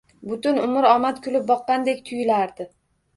[0.29, 2.67] Butun umr omad kulib boqqandek tuyulardi.